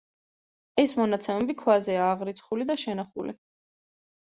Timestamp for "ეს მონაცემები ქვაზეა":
0.83-2.11